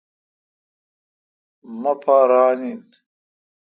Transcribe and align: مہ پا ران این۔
مہ 1.81 1.93
پا 2.03 2.17
ران 2.31 2.59
این۔ 2.67 2.79